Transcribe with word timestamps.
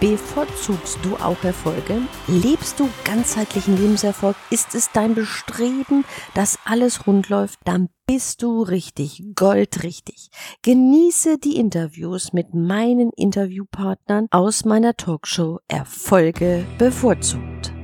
Bevorzugst 0.00 0.98
du 1.02 1.16
auch 1.16 1.44
Erfolge? 1.44 2.00
Lebst 2.26 2.80
du 2.80 2.88
ganzheitlichen 3.04 3.76
Lebenserfolg? 3.76 4.34
Ist 4.48 4.74
es 4.74 4.90
dein 4.92 5.14
Bestreben, 5.14 6.06
dass 6.32 6.58
alles 6.64 7.06
rund 7.06 7.28
läuft? 7.28 7.58
Dann 7.66 7.90
bist 8.06 8.42
du 8.42 8.62
richtig, 8.62 9.22
goldrichtig. 9.34 10.30
Genieße 10.62 11.36
die 11.36 11.56
Interviews 11.56 12.32
mit 12.32 12.54
meinen 12.54 13.10
Interviewpartnern 13.14 14.26
aus 14.30 14.64
meiner 14.64 14.96
Talkshow 14.96 15.58
Erfolge 15.68 16.64
bevorzugt. 16.78 17.74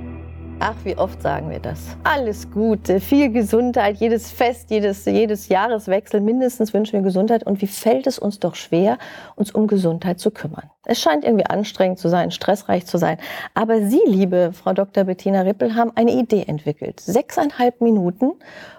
Ach, 0.58 0.74
wie 0.84 0.96
oft 0.96 1.20
sagen 1.20 1.50
wir 1.50 1.60
das? 1.60 1.78
Alles 2.02 2.50
Gute, 2.50 2.98
viel 2.98 3.30
Gesundheit, 3.30 3.98
jedes 3.98 4.30
Fest, 4.30 4.70
jedes, 4.70 5.04
jedes 5.04 5.48
Jahreswechsel 5.48 6.22
mindestens 6.22 6.72
wünschen 6.72 6.94
wir 6.94 7.02
Gesundheit. 7.02 7.44
Und 7.44 7.60
wie 7.60 7.66
fällt 7.66 8.06
es 8.06 8.18
uns 8.18 8.40
doch 8.40 8.54
schwer, 8.54 8.96
uns 9.34 9.52
um 9.52 9.66
Gesundheit 9.66 10.18
zu 10.18 10.30
kümmern? 10.30 10.70
Es 10.86 10.98
scheint 10.98 11.24
irgendwie 11.24 11.44
anstrengend 11.44 11.98
zu 11.98 12.08
sein, 12.08 12.30
stressreich 12.30 12.86
zu 12.86 12.96
sein. 12.96 13.18
Aber 13.52 13.82
Sie, 13.82 14.00
liebe 14.06 14.52
Frau 14.54 14.72
Dr. 14.72 15.04
Bettina 15.04 15.42
Rippel, 15.42 15.74
haben 15.74 15.92
eine 15.94 16.12
Idee 16.12 16.44
entwickelt. 16.46 17.00
Sechseinhalb 17.00 17.82
Minuten 17.82 18.32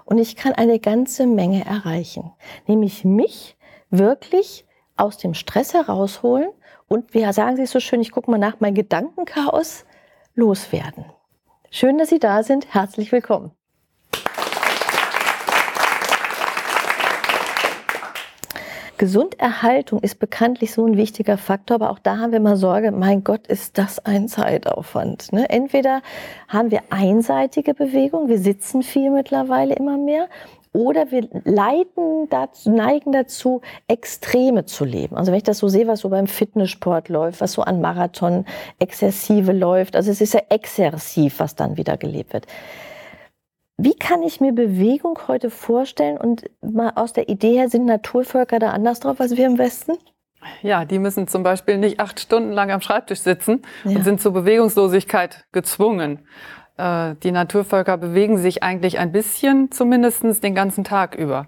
und 0.06 0.18
ich 0.18 0.36
kann 0.36 0.54
eine 0.54 0.80
ganze 0.80 1.28
Menge 1.28 1.64
erreichen. 1.64 2.32
Nämlich 2.66 3.06
mich 3.06 3.56
wirklich 3.92 4.66
aus 4.96 5.18
dem 5.18 5.36
Stress 5.36 5.76
herausholen 5.76 6.50
und, 6.88 7.14
wie 7.14 7.32
sagen 7.32 7.56
Sie 7.56 7.64
es 7.64 7.72
so 7.72 7.80
schön, 7.80 8.02
ich 8.02 8.12
gucke 8.12 8.32
mal 8.32 8.40
nach, 8.40 8.60
mein 8.62 8.74
Gedankenchaos 8.74 9.86
loswerden. 10.34 11.06
Schön, 11.80 12.00
dass 12.00 12.10
Sie 12.10 12.18
da 12.18 12.42
sind. 12.42 12.74
Herzlich 12.74 13.12
willkommen. 13.12 13.52
Gesunderhaltung 18.98 20.00
ist 20.00 20.18
bekanntlich 20.18 20.74
so 20.74 20.88
ein 20.88 20.98
wichtiger 20.98 21.38
Faktor, 21.38 21.76
aber 21.76 21.92
auch 21.92 22.00
da 22.00 22.18
haben 22.18 22.32
wir 22.32 22.40
mal 22.40 22.58
Sorge, 22.58 22.92
mein 22.92 23.24
Gott, 23.24 23.46
ist 23.46 23.78
das 23.78 24.00
ein 24.00 24.28
Zeitaufwand. 24.28 25.32
Ne? 25.34 25.48
Entweder 25.52 26.02
haben 26.48 26.72
wir 26.72 26.82
einseitige 26.90 27.76
Bewegung, 27.76 28.28
wir 28.28 28.40
sitzen 28.40 28.82
viel 28.82 29.12
mittlerweile 29.12 29.76
immer 29.76 30.00
mehr, 30.00 30.30
oder 30.78 31.10
wir 31.10 31.28
leiten 31.44 32.30
dazu, 32.30 32.70
neigen 32.70 33.12
dazu, 33.12 33.62
Extreme 33.88 34.66
zu 34.66 34.86
leben. 34.86 35.18
Also 35.18 35.32
wenn 35.32 35.38
ich 35.38 35.44
das 35.44 35.58
so 35.58 35.68
sehe, 35.68 35.88
was 35.88 36.02
so 36.02 36.10
beim 36.10 36.28
Fitnesssport 36.28 37.10
läuft, 37.10 37.42
was 37.42 37.54
so 37.54 37.64
an 37.64 37.82
Marathon 37.82 38.46
exzessive 38.78 39.54
läuft, 39.54 39.96
also 39.96 40.12
es 40.12 40.22
ist 40.22 40.36
ja 40.36 40.42
exzessiv, 40.50 41.40
was 41.40 41.56
dann 41.56 41.78
wieder 41.78 41.98
gelebt 41.98 42.34
wird. 42.34 42.46
Wie 43.78 43.96
kann 43.96 44.22
ich 44.22 44.40
mir 44.40 44.54
Bewegung 44.54 45.18
heute 45.28 45.50
vorstellen? 45.50 46.18
Und 46.18 46.46
mal 46.62 46.92
aus 46.96 47.12
der 47.14 47.28
Idee 47.28 47.56
her, 47.56 47.70
sind 47.70 47.86
Naturvölker 47.86 48.60
da 48.60 48.70
anders 48.70 49.00
drauf 49.00 49.20
als 49.20 49.36
wir 49.36 49.48
im 49.48 49.58
Westen? 49.58 49.98
Ja, 50.62 50.86
die 50.86 51.00
müssen 51.00 51.28
zum 51.28 51.42
Beispiel 51.42 51.78
nicht 51.78 52.00
acht 52.00 52.20
Stunden 52.20 52.52
lang 52.52 52.72
am 52.72 52.82
Schreibtisch 52.82 53.20
sitzen 53.20 53.64
ja. 53.84 53.98
und 53.98 54.04
sind 54.04 54.22
zur 54.22 54.34
Bewegungslosigkeit 54.34 55.46
gezwungen. 55.52 56.28
Äh, 56.78 57.16
die 57.24 57.32
Naturvölker 57.32 57.98
bewegen 57.98 58.38
sich 58.38 58.64
eigentlich 58.64 59.00
ein 59.00 59.12
bisschen, 59.12 59.72
zumindestens 59.72 60.40
den 60.40 60.56
ganzen 60.56 60.84
Tag 60.84 61.16
über. 61.16 61.48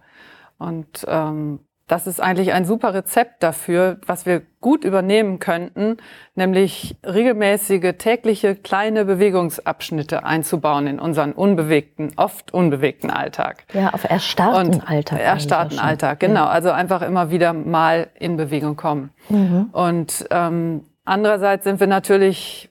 Und 0.58 1.06
ähm, 1.08 1.60
das 1.90 2.06
ist 2.06 2.22
eigentlich 2.22 2.54
ein 2.54 2.66
super 2.66 2.94
Rezept 2.94 3.42
dafür, 3.42 3.98
was 4.06 4.28
wir 4.28 4.44
gut 4.62 4.84
übernehmen 4.84 5.40
könnten, 5.40 5.98
nämlich 6.36 6.96
regelmäßige 7.04 7.96
tägliche 7.98 8.56
kleine 8.56 9.06
Bewegungsabschnitte 9.06 10.24
einzubauen 10.24 10.86
in 10.86 11.00
unseren 11.00 11.32
unbewegten, 11.32 12.12
oft 12.16 12.54
unbewegten 12.54 13.10
Alltag. 13.10 13.66
Ja, 13.74 13.90
auf 13.90 14.04
erstarrten 14.04 14.76
Und 14.76 14.88
Alltag. 14.90 15.20
Erstarrten 15.20 15.80
Alltag, 15.80 16.20
genau. 16.20 16.42
Ja. 16.42 16.50
Also 16.50 16.70
einfach 16.70 17.02
immer 17.02 17.32
wieder 17.32 17.54
mal 17.54 18.08
in 18.20 18.38
Bewegung 18.38 18.76
kommen. 18.76 19.10
Mhm. 19.30 19.70
Und 19.72 20.28
ähm, 20.30 20.84
andererseits 21.06 21.64
sind 21.64 21.80
wir 21.80 21.88
natürlich 21.88 22.70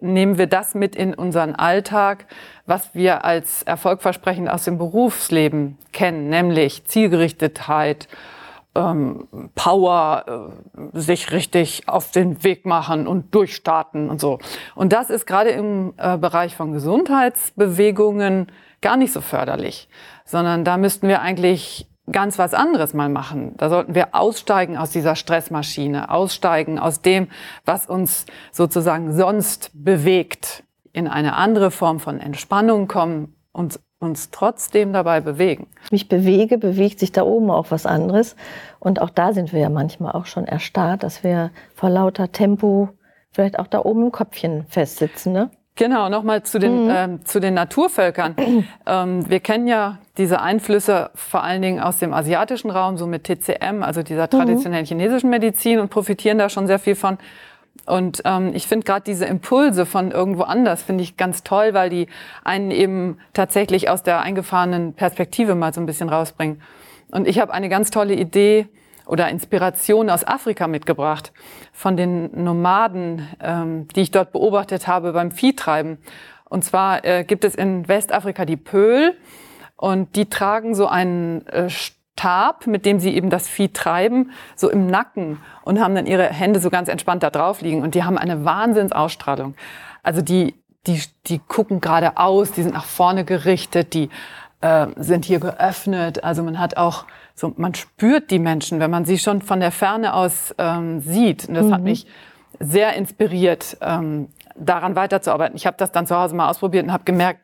nehmen 0.00 0.38
wir 0.38 0.46
das 0.46 0.74
mit 0.74 0.96
in 0.96 1.14
unseren 1.14 1.54
Alltag, 1.54 2.26
was 2.66 2.94
wir 2.94 3.24
als 3.24 3.62
erfolgversprechend 3.62 4.48
aus 4.48 4.64
dem 4.64 4.78
Berufsleben 4.78 5.78
kennen, 5.92 6.28
nämlich 6.28 6.84
Zielgerichtetheit, 6.84 8.08
ähm, 8.74 9.28
Power, 9.54 10.52
äh, 10.94 10.98
sich 10.98 11.32
richtig 11.32 11.88
auf 11.88 12.10
den 12.10 12.44
Weg 12.44 12.66
machen 12.66 13.06
und 13.06 13.34
durchstarten 13.34 14.10
und 14.10 14.20
so. 14.20 14.38
Und 14.74 14.92
das 14.92 15.10
ist 15.10 15.26
gerade 15.26 15.50
im 15.50 15.94
äh, 15.96 16.18
Bereich 16.18 16.56
von 16.56 16.72
Gesundheitsbewegungen 16.72 18.52
gar 18.80 18.96
nicht 18.96 19.12
so 19.12 19.20
förderlich, 19.20 19.88
sondern 20.24 20.64
da 20.64 20.76
müssten 20.76 21.08
wir 21.08 21.20
eigentlich 21.20 21.88
ganz 22.12 22.38
was 22.38 22.54
anderes 22.54 22.94
mal 22.94 23.08
machen. 23.08 23.54
Da 23.56 23.68
sollten 23.68 23.94
wir 23.94 24.14
aussteigen 24.14 24.76
aus 24.76 24.90
dieser 24.90 25.16
Stressmaschine, 25.16 26.10
aussteigen 26.10 26.78
aus 26.78 27.02
dem, 27.02 27.28
was 27.64 27.86
uns 27.86 28.26
sozusagen 28.52 29.14
sonst 29.14 29.70
bewegt, 29.74 30.64
in 30.92 31.06
eine 31.06 31.36
andere 31.36 31.70
Form 31.70 32.00
von 32.00 32.18
Entspannung 32.18 32.88
kommen 32.88 33.34
und 33.52 33.80
uns 34.00 34.30
trotzdem 34.30 34.92
dabei 34.92 35.20
bewegen. 35.20 35.66
Mich 35.90 36.08
bewege, 36.08 36.58
bewegt 36.58 37.00
sich 37.00 37.12
da 37.12 37.22
oben 37.22 37.50
auch 37.50 37.70
was 37.70 37.84
anderes. 37.84 38.36
Und 38.78 39.00
auch 39.00 39.10
da 39.10 39.32
sind 39.32 39.52
wir 39.52 39.60
ja 39.60 39.70
manchmal 39.70 40.12
auch 40.12 40.26
schon 40.26 40.44
erstarrt, 40.44 41.02
dass 41.02 41.24
wir 41.24 41.50
vor 41.74 41.90
lauter 41.90 42.30
Tempo 42.30 42.90
vielleicht 43.30 43.58
auch 43.58 43.66
da 43.66 43.84
oben 43.84 44.06
im 44.06 44.12
Köpfchen 44.12 44.64
festsitzen. 44.68 45.32
Ne? 45.32 45.50
Genau, 45.78 46.08
nochmal 46.08 46.42
zu 46.42 46.58
den, 46.58 46.86
mhm. 46.86 46.92
ähm, 46.92 47.24
zu 47.24 47.40
den 47.40 47.54
Naturvölkern. 47.54 48.34
Ähm, 48.86 49.28
wir 49.28 49.40
kennen 49.40 49.68
ja 49.68 49.98
diese 50.16 50.40
Einflüsse 50.40 51.10
vor 51.14 51.42
allen 51.42 51.60
Dingen 51.60 51.78
aus 51.78 51.98
dem 51.98 52.14
asiatischen 52.14 52.70
Raum, 52.70 52.96
so 52.96 53.06
mit 53.06 53.24
TCM, 53.24 53.82
also 53.82 54.02
dieser 54.02 54.24
mhm. 54.24 54.30
traditionellen 54.30 54.86
chinesischen 54.86 55.28
Medizin 55.28 55.78
und 55.78 55.90
profitieren 55.90 56.38
da 56.38 56.48
schon 56.48 56.66
sehr 56.66 56.78
viel 56.78 56.94
von. 56.94 57.18
Und 57.84 58.22
ähm, 58.24 58.52
ich 58.54 58.66
finde 58.66 58.84
gerade 58.84 59.02
diese 59.02 59.26
Impulse 59.26 59.84
von 59.84 60.10
irgendwo 60.10 60.44
anders, 60.44 60.82
finde 60.82 61.04
ich 61.04 61.18
ganz 61.18 61.42
toll, 61.44 61.74
weil 61.74 61.90
die 61.90 62.08
einen 62.44 62.70
eben 62.70 63.18
tatsächlich 63.34 63.90
aus 63.90 64.02
der 64.02 64.20
eingefahrenen 64.20 64.94
Perspektive 64.94 65.54
mal 65.54 65.74
so 65.74 65.80
ein 65.80 65.86
bisschen 65.86 66.08
rausbringen. 66.08 66.62
Und 67.10 67.28
ich 67.28 67.38
habe 67.40 67.52
eine 67.52 67.68
ganz 67.68 67.90
tolle 67.90 68.14
Idee, 68.14 68.68
oder 69.08 69.28
Inspiration 69.30 70.10
aus 70.10 70.26
Afrika 70.26 70.68
mitgebracht 70.68 71.32
von 71.72 71.96
den 71.96 72.44
Nomaden, 72.44 73.26
ähm, 73.40 73.88
die 73.88 74.02
ich 74.02 74.10
dort 74.10 74.32
beobachtet 74.32 74.86
habe 74.86 75.12
beim 75.12 75.30
Viehtreiben. 75.30 75.98
Und 76.44 76.64
zwar 76.64 77.04
äh, 77.04 77.24
gibt 77.24 77.44
es 77.44 77.54
in 77.54 77.88
Westafrika 77.88 78.44
die 78.44 78.56
Pöhl 78.56 79.16
und 79.76 80.14
die 80.14 80.28
tragen 80.28 80.74
so 80.74 80.86
einen 80.86 81.46
äh, 81.48 81.70
Stab, 81.70 82.66
mit 82.66 82.84
dem 82.84 83.00
sie 83.00 83.14
eben 83.14 83.30
das 83.30 83.48
Vieh 83.48 83.68
treiben, 83.68 84.32
so 84.56 84.68
im 84.70 84.86
Nacken 84.86 85.40
und 85.62 85.80
haben 85.80 85.94
dann 85.94 86.06
ihre 86.06 86.26
Hände 86.26 86.60
so 86.60 86.68
ganz 86.68 86.88
entspannt 86.88 87.22
da 87.22 87.30
drauf 87.30 87.62
liegen 87.62 87.82
und 87.82 87.94
die 87.94 88.04
haben 88.04 88.18
eine 88.18 88.44
Wahnsinnsausstrahlung. 88.44 89.54
Also 90.02 90.20
die, 90.20 90.54
die, 90.86 91.02
die 91.26 91.38
gucken 91.38 91.80
geradeaus, 91.80 92.52
die 92.52 92.62
sind 92.62 92.74
nach 92.74 92.84
vorne 92.84 93.24
gerichtet, 93.24 93.94
die 93.94 94.10
äh, 94.60 94.86
sind 94.96 95.24
hier 95.24 95.40
geöffnet. 95.40 96.24
Also 96.24 96.42
man 96.42 96.58
hat 96.58 96.76
auch 96.76 97.04
so, 97.38 97.52
man 97.56 97.74
spürt 97.74 98.32
die 98.32 98.40
Menschen, 98.40 98.80
wenn 98.80 98.90
man 98.90 99.04
sie 99.04 99.16
schon 99.16 99.42
von 99.42 99.60
der 99.60 99.70
Ferne 99.70 100.14
aus 100.14 100.54
ähm, 100.58 101.00
sieht. 101.00 101.48
Und 101.48 101.54
das 101.54 101.66
mhm. 101.66 101.74
hat 101.74 101.82
mich 101.82 102.06
sehr 102.58 102.94
inspiriert, 102.94 103.76
ähm, 103.80 104.28
daran 104.56 104.96
weiterzuarbeiten. 104.96 105.56
Ich 105.56 105.64
habe 105.64 105.76
das 105.76 105.92
dann 105.92 106.06
zu 106.06 106.16
Hause 106.16 106.34
mal 106.34 106.50
ausprobiert 106.50 106.84
und 106.84 106.92
habe 106.92 107.04
gemerkt, 107.04 107.40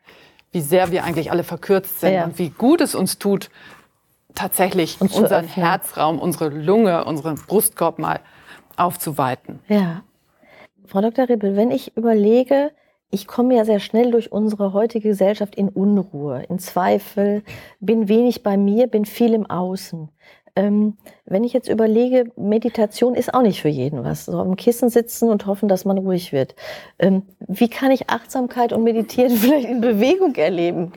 wie 0.51 0.59
sehr 0.59 0.91
wir 0.91 1.05
eigentlich 1.05 1.31
alle 1.31 1.43
verkürzt 1.43 2.01
sind 2.01 2.13
ja. 2.13 2.25
und 2.25 2.37
wie 2.39 2.49
gut 2.49 2.81
es 2.81 2.93
uns 2.93 3.19
tut, 3.19 3.49
tatsächlich 4.33 4.99
und 4.99 5.13
unseren 5.13 5.45
öffnen. 5.45 5.63
Herzraum, 5.63 6.19
unsere 6.19 6.49
Lunge, 6.49 7.05
unseren 7.05 7.35
Brustkorb 7.35 7.97
mal 7.97 8.19
aufzuweiten. 8.75 9.59
Ja. 9.69 10.03
Frau 10.87 10.99
Dr. 10.99 11.29
Ribbel, 11.29 11.55
wenn 11.55 11.71
ich 11.71 11.95
überlege, 11.95 12.71
ich 13.11 13.27
komme 13.27 13.55
ja 13.55 13.65
sehr 13.65 13.79
schnell 13.79 14.11
durch 14.11 14.31
unsere 14.31 14.73
heutige 14.73 15.09
Gesellschaft 15.09 15.55
in 15.55 15.69
Unruhe, 15.69 16.43
in 16.49 16.59
Zweifel, 16.59 17.43
bin 17.79 18.07
wenig 18.07 18.43
bei 18.43 18.57
mir, 18.57 18.87
bin 18.87 19.05
viel 19.05 19.33
im 19.33 19.45
Außen. 19.45 20.09
Ähm, 20.57 20.97
wenn 21.25 21.43
ich 21.43 21.51
jetzt 21.51 21.67
überlege, 21.67 22.31
Meditation 22.37 23.13
ist 23.13 23.33
auch 23.33 23.41
nicht 23.41 23.61
für 23.61 23.69
jeden 23.69 24.03
was. 24.05 24.25
So 24.25 24.39
am 24.39 24.55
Kissen 24.55 24.89
sitzen 24.89 25.29
und 25.29 25.45
hoffen, 25.47 25.67
dass 25.67 25.83
man 25.83 25.97
ruhig 25.97 26.31
wird. 26.31 26.55
Ähm, 26.97 27.23
wie 27.39 27.69
kann 27.69 27.91
ich 27.91 28.09
Achtsamkeit 28.09 28.71
und 28.71 28.83
Meditieren 28.83 29.31
vielleicht 29.35 29.67
in 29.67 29.81
Bewegung 29.81 30.33
erleben? 30.35 30.93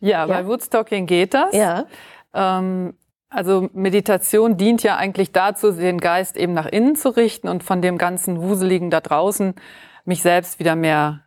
Ja, 0.00 0.20
ja? 0.20 0.26
bei 0.26 0.46
Woodstocking 0.46 1.06
geht 1.06 1.34
das. 1.34 1.54
Ja. 1.54 1.86
Ähm, 2.32 2.94
also 3.28 3.68
Meditation 3.74 4.56
dient 4.56 4.82
ja 4.82 4.96
eigentlich 4.96 5.32
dazu, 5.32 5.72
den 5.72 5.98
Geist 5.98 6.36
eben 6.36 6.54
nach 6.54 6.66
innen 6.66 6.96
zu 6.96 7.10
richten 7.10 7.48
und 7.48 7.62
von 7.62 7.82
dem 7.82 7.98
ganzen 7.98 8.40
Wuseligen 8.40 8.90
da 8.90 9.00
draußen 9.00 9.54
mich 10.04 10.22
selbst 10.22 10.58
wieder 10.58 10.76
mehr 10.76 11.25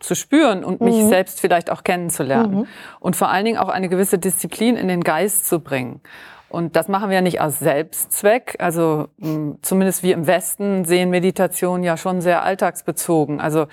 zu 0.00 0.14
spüren 0.14 0.64
und 0.64 0.80
mich 0.80 0.96
mhm. 0.96 1.08
selbst 1.08 1.40
vielleicht 1.40 1.70
auch 1.70 1.84
kennenzulernen. 1.84 2.54
Mhm. 2.54 2.66
Und 3.00 3.16
vor 3.16 3.30
allen 3.30 3.44
Dingen 3.44 3.58
auch 3.58 3.68
eine 3.68 3.88
gewisse 3.88 4.18
Disziplin 4.18 4.76
in 4.76 4.88
den 4.88 5.02
Geist 5.02 5.46
zu 5.46 5.60
bringen. 5.60 6.00
Und 6.48 6.76
das 6.76 6.86
machen 6.88 7.08
wir 7.08 7.16
ja 7.16 7.22
nicht 7.22 7.40
aus 7.40 7.58
Selbstzweck. 7.58 8.56
Also 8.58 9.08
mh, 9.18 9.56
zumindest 9.62 10.02
wir 10.02 10.14
im 10.14 10.26
Westen 10.26 10.84
sehen 10.84 11.10
Meditation 11.10 11.82
ja 11.82 11.96
schon 11.96 12.20
sehr 12.20 12.44
alltagsbezogen. 12.44 13.40
Also 13.40 13.66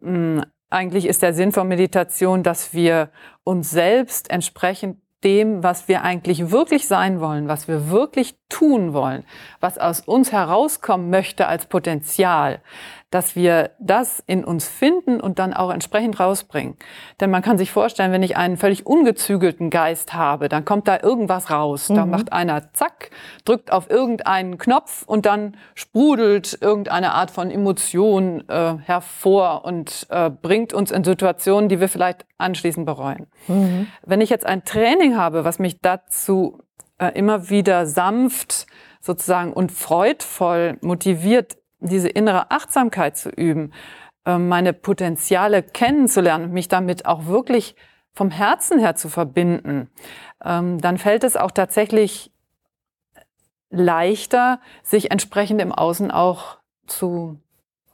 mh, 0.00 0.42
eigentlich 0.70 1.06
ist 1.06 1.22
der 1.22 1.32
Sinn 1.32 1.52
von 1.52 1.68
Meditation, 1.68 2.42
dass 2.42 2.74
wir 2.74 3.10
uns 3.44 3.70
selbst 3.70 4.30
entsprechend 4.30 4.98
dem, 5.22 5.62
was 5.62 5.88
wir 5.88 6.02
eigentlich 6.02 6.50
wirklich 6.50 6.86
sein 6.86 7.20
wollen, 7.20 7.48
was 7.48 7.68
wir 7.68 7.88
wirklich 7.90 8.36
tun 8.54 8.92
wollen, 8.92 9.24
was 9.58 9.78
aus 9.78 10.00
uns 10.00 10.30
herauskommen 10.30 11.10
möchte 11.10 11.48
als 11.48 11.66
Potenzial, 11.66 12.60
dass 13.10 13.34
wir 13.34 13.70
das 13.80 14.22
in 14.28 14.44
uns 14.44 14.68
finden 14.68 15.20
und 15.20 15.40
dann 15.40 15.54
auch 15.54 15.72
entsprechend 15.72 16.20
rausbringen. 16.20 16.76
Denn 17.20 17.30
man 17.30 17.42
kann 17.42 17.58
sich 17.58 17.72
vorstellen, 17.72 18.12
wenn 18.12 18.22
ich 18.22 18.36
einen 18.36 18.56
völlig 18.56 18.86
ungezügelten 18.86 19.70
Geist 19.70 20.14
habe, 20.14 20.48
dann 20.48 20.64
kommt 20.64 20.86
da 20.86 21.00
irgendwas 21.02 21.50
raus. 21.50 21.88
Mhm. 21.88 21.94
Da 21.94 22.06
macht 22.06 22.32
einer 22.32 22.72
zack, 22.74 23.10
drückt 23.44 23.72
auf 23.72 23.90
irgendeinen 23.90 24.56
Knopf 24.56 25.02
und 25.04 25.26
dann 25.26 25.56
sprudelt 25.74 26.58
irgendeine 26.60 27.12
Art 27.12 27.32
von 27.32 27.50
Emotion 27.50 28.48
äh, 28.48 28.74
hervor 28.84 29.64
und 29.64 30.06
äh, 30.10 30.30
bringt 30.30 30.72
uns 30.72 30.92
in 30.92 31.02
Situationen, 31.02 31.68
die 31.68 31.80
wir 31.80 31.88
vielleicht 31.88 32.24
anschließend 32.38 32.86
bereuen. 32.86 33.26
Mhm. 33.48 33.88
Wenn 34.04 34.20
ich 34.20 34.30
jetzt 34.30 34.46
ein 34.46 34.64
Training 34.64 35.16
habe, 35.16 35.44
was 35.44 35.58
mich 35.58 35.80
dazu 35.80 36.63
äh, 36.98 37.08
immer 37.18 37.50
wieder 37.50 37.86
sanft 37.86 38.66
sozusagen 39.00 39.52
und 39.52 39.72
freudvoll 39.72 40.78
motiviert, 40.80 41.56
diese 41.80 42.08
innere 42.08 42.50
Achtsamkeit 42.50 43.16
zu 43.16 43.28
üben, 43.30 43.72
ähm, 44.24 44.48
meine 44.48 44.72
Potenziale 44.72 45.62
kennenzulernen 45.62 46.44
und 46.44 46.52
mich 46.52 46.68
damit 46.68 47.06
auch 47.06 47.26
wirklich 47.26 47.76
vom 48.14 48.30
Herzen 48.30 48.78
her 48.78 48.94
zu 48.94 49.08
verbinden, 49.08 49.90
ähm, 50.42 50.80
dann 50.80 50.98
fällt 50.98 51.24
es 51.24 51.36
auch 51.36 51.50
tatsächlich 51.50 52.32
leichter, 53.70 54.60
sich 54.82 55.10
entsprechend 55.10 55.60
im 55.60 55.72
Außen 55.72 56.10
auch 56.10 56.58
zu 56.86 57.40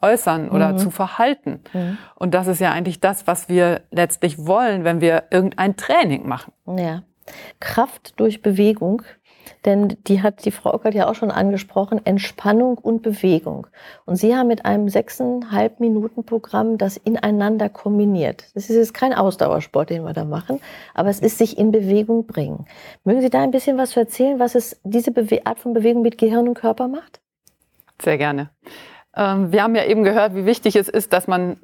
äußern 0.03 0.51
oder 0.51 0.73
mhm. 0.73 0.79
zu 0.79 0.91
verhalten. 0.91 1.63
Mhm. 1.73 1.99
Und 2.15 2.35
das 2.35 2.47
ist 2.47 2.61
ja 2.61 2.71
eigentlich 2.73 3.01
das, 3.01 3.27
was 3.27 3.49
wir 3.49 3.83
letztlich 3.91 4.47
wollen, 4.47 4.85
wenn 4.85 5.01
wir 5.01 5.25
irgendein 5.31 5.77
Training 5.77 6.27
machen. 6.29 6.53
Ja. 6.67 7.03
Kraft 7.61 8.19
durch 8.19 8.43
Bewegung 8.43 9.03
denn 9.65 9.97
die 10.07 10.23
hat 10.23 10.45
die 10.45 10.51
Frau 10.51 10.73
Ockert 10.75 10.95
ja 10.95 11.09
auch 11.09 11.15
schon 11.15 11.31
angesprochen, 11.31 12.05
Entspannung 12.05 12.79
und 12.79 13.03
Bewegung. 13.03 13.67
Und 14.07 14.17
Sie 14.17 14.35
haben 14.35 14.49
mit 14.49 14.65
einem 14.65 14.89
sechseinhalb 14.89 15.81
Minuten 15.81 16.25
Programm 16.25 16.79
das 16.79 16.97
ineinander 16.97 17.69
kombiniert. 17.69 18.47
Das 18.55 18.71
ist 18.71 18.77
jetzt 18.77 18.95
kein 18.95 19.13
Ausdauersport, 19.13 19.91
den 19.91 20.05
wir 20.05 20.13
da 20.13 20.25
machen, 20.25 20.61
aber 20.95 21.11
es 21.11 21.21
ist 21.21 21.39
sich 21.39 21.59
in 21.59 21.71
Bewegung 21.71 22.27
bringen. 22.27 22.67
Mögen 23.05 23.21
Sie 23.21 23.31
da 23.31 23.43
ein 23.43 23.51
bisschen 23.51 23.79
was 23.79 23.97
erzählen, 23.97 24.39
was 24.39 24.55
es 24.55 24.81
diese 24.85 25.11
Bewe 25.11 25.47
Art 25.47 25.59
von 25.59 25.75
Bewegung 25.75 26.03
mit 26.03 26.19
Gehirn 26.19 26.49
und 26.49 26.55
Körper 26.55 26.89
macht? 26.89 27.21
Sehr 28.01 28.19
gerne. 28.19 28.51
Ähm, 29.15 29.53
wir 29.53 29.63
haben 29.63 29.75
ja 29.75 29.85
eben 29.85 30.05
gehört, 30.05 30.35
wie 30.35 30.47
wichtig 30.47 30.77
es 30.77 30.89
ist, 30.89 31.13
dass 31.13 31.27
man 31.27 31.59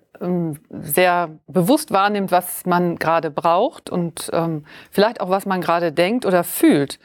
sehr 0.70 1.30
bewusst 1.46 1.90
wahrnimmt, 1.92 2.30
was 2.30 2.66
man 2.66 2.96
gerade 2.96 3.30
braucht 3.30 3.90
und 3.90 4.30
ähm, 4.32 4.64
vielleicht 4.90 5.20
auch, 5.20 5.30
was 5.30 5.46
man 5.46 5.60
gerade 5.60 5.92
denkt 5.92 6.26
oder 6.26 6.44
fühlt. 6.44 6.98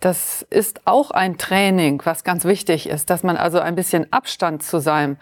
Das 0.00 0.44
ist 0.50 0.80
auch 0.84 1.12
ein 1.12 1.38
Training, 1.38 2.02
was 2.04 2.24
ganz 2.24 2.44
wichtig 2.44 2.88
ist, 2.88 3.08
dass 3.08 3.22
man 3.22 3.36
also 3.36 3.60
ein 3.60 3.76
bisschen 3.76 4.12
Abstand 4.12 4.62
zu 4.64 4.80
seinem 4.80 5.16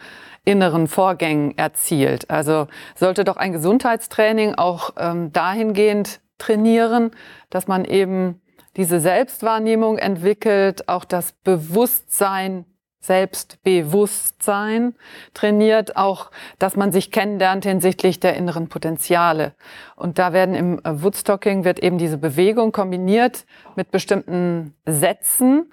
inneren 0.44 0.88
Vorgängen 0.88 1.56
erzielt. 1.58 2.30
Also 2.30 2.66
sollte 2.94 3.24
doch 3.24 3.36
ein 3.36 3.52
Gesundheitstraining 3.52 4.54
auch 4.54 4.94
ähm, 4.96 5.32
dahingehend 5.32 6.20
trainieren, 6.38 7.10
dass 7.50 7.68
man 7.68 7.84
eben 7.84 8.40
diese 8.76 9.00
Selbstwahrnehmung 9.00 9.98
entwickelt, 9.98 10.88
auch 10.88 11.04
das 11.04 11.32
Bewusstsein 11.32 12.64
Selbstbewusstsein 13.00 14.94
trainiert, 15.34 15.96
auch, 15.96 16.30
dass 16.58 16.76
man 16.76 16.92
sich 16.92 17.10
kennenlernt 17.10 17.64
hinsichtlich 17.64 18.20
der 18.20 18.36
inneren 18.36 18.68
Potenziale. 18.68 19.54
Und 19.96 20.18
da 20.18 20.32
werden 20.32 20.54
im 20.54 20.80
Woodstocking 20.84 21.64
wird 21.64 21.80
eben 21.80 21.98
diese 21.98 22.18
Bewegung 22.18 22.72
kombiniert 22.72 23.46
mit 23.74 23.90
bestimmten 23.90 24.74
Sätzen 24.84 25.72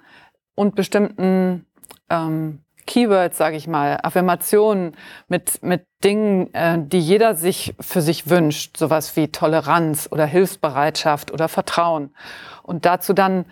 und 0.54 0.74
bestimmten 0.74 1.66
ähm, 2.08 2.60
Keywords, 2.88 3.36
sage 3.36 3.56
ich 3.56 3.68
mal, 3.68 3.98
Affirmationen 4.02 4.96
mit, 5.28 5.62
mit 5.62 5.86
Dingen, 6.02 6.52
äh, 6.54 6.78
die 6.80 7.00
jeder 7.00 7.34
sich 7.34 7.74
für 7.78 8.00
sich 8.00 8.30
wünscht, 8.30 8.78
sowas 8.78 9.14
wie 9.14 9.28
Toleranz 9.28 10.08
oder 10.10 10.24
Hilfsbereitschaft 10.24 11.30
oder 11.30 11.48
Vertrauen. 11.48 12.14
Und 12.62 12.86
dazu 12.86 13.12
dann 13.12 13.44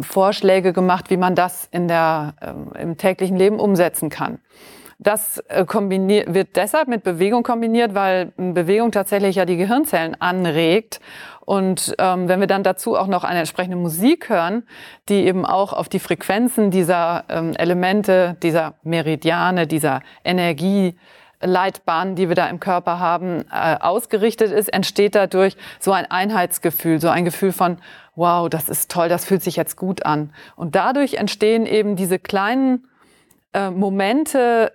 Vorschläge 0.00 0.72
gemacht, 0.72 1.10
wie 1.10 1.16
man 1.16 1.34
das 1.34 1.68
in 1.70 1.88
der, 1.88 2.34
äh, 2.40 2.82
im 2.82 2.96
täglichen 2.96 3.36
Leben 3.36 3.60
umsetzen 3.60 4.10
kann. 4.10 4.38
Das 4.98 5.38
äh, 5.48 5.64
wird 5.66 6.56
deshalb 6.56 6.88
mit 6.88 7.02
Bewegung 7.02 7.42
kombiniert, 7.42 7.94
weil 7.94 8.32
Bewegung 8.36 8.92
tatsächlich 8.92 9.36
ja 9.36 9.44
die 9.44 9.56
Gehirnzellen 9.56 10.20
anregt. 10.20 11.00
Und 11.44 11.94
ähm, 11.98 12.28
wenn 12.28 12.40
wir 12.40 12.46
dann 12.46 12.62
dazu 12.62 12.96
auch 12.96 13.06
noch 13.06 13.22
eine 13.22 13.40
entsprechende 13.40 13.76
Musik 13.76 14.30
hören, 14.30 14.66
die 15.08 15.26
eben 15.26 15.44
auch 15.44 15.72
auf 15.72 15.88
die 15.88 15.98
Frequenzen 15.98 16.70
dieser 16.70 17.24
ähm, 17.28 17.52
Elemente, 17.56 18.36
dieser 18.42 18.74
Meridiane, 18.82 19.66
dieser 19.66 20.00
Energie 20.24 20.96
Leitbahn, 21.44 22.14
die 22.14 22.28
wir 22.28 22.34
da 22.34 22.46
im 22.48 22.60
Körper 22.60 22.98
haben, 22.98 23.44
äh, 23.50 23.76
ausgerichtet 23.80 24.50
ist, 24.52 24.72
entsteht 24.72 25.14
dadurch 25.14 25.56
so 25.78 25.92
ein 25.92 26.10
Einheitsgefühl, 26.10 27.00
so 27.00 27.08
ein 27.08 27.24
Gefühl 27.24 27.52
von, 27.52 27.78
wow, 28.16 28.48
das 28.48 28.68
ist 28.68 28.90
toll, 28.90 29.08
das 29.08 29.24
fühlt 29.24 29.42
sich 29.42 29.56
jetzt 29.56 29.76
gut 29.76 30.04
an. 30.04 30.32
Und 30.56 30.74
dadurch 30.74 31.14
entstehen 31.14 31.66
eben 31.66 31.96
diese 31.96 32.18
kleinen 32.18 32.88
äh, 33.52 33.70
Momente, 33.70 34.72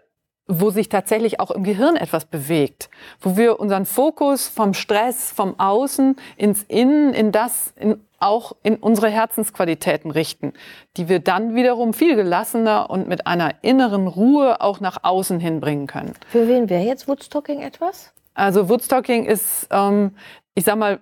wo 0.49 0.71
sich 0.71 0.89
tatsächlich 0.89 1.39
auch 1.39 1.51
im 1.51 1.63
Gehirn 1.63 1.95
etwas 1.95 2.25
bewegt, 2.25 2.89
wo 3.21 3.37
wir 3.37 3.59
unseren 3.59 3.85
Fokus 3.85 4.47
vom 4.47 4.73
Stress, 4.73 5.31
vom 5.31 5.59
Außen 5.59 6.15
ins 6.37 6.63
Innen, 6.63 7.13
in 7.13 7.31
das, 7.31 7.71
in, 7.77 8.03
auch 8.19 8.53
in 8.63 8.75
unsere 8.75 9.09
Herzensqualitäten 9.09 10.09
richten, 10.09 10.53
die 10.97 11.07
wir 11.07 11.19
dann 11.19 11.53
wiederum 11.53 11.93
viel 11.93 12.15
gelassener 12.15 12.89
und 12.89 13.07
mit 13.07 13.27
einer 13.27 13.53
inneren 13.61 14.07
Ruhe 14.07 14.59
auch 14.59 14.79
nach 14.79 15.03
außen 15.03 15.39
hinbringen 15.39 15.85
können. 15.85 16.13
Für 16.29 16.47
wen 16.47 16.67
wäre 16.67 16.83
jetzt 16.83 17.07
Woodstocking 17.07 17.61
etwas? 17.61 18.11
Also 18.33 18.69
Woodstocking 18.69 19.25
ist, 19.25 19.67
ähm, 19.69 20.15
ich 20.55 20.63
sag 20.63 20.77
mal, 20.77 20.99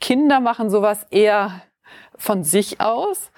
Kinder 0.00 0.38
machen 0.38 0.70
sowas 0.70 1.04
eher 1.10 1.62
von 2.16 2.44
sich 2.44 2.80
aus 2.80 3.32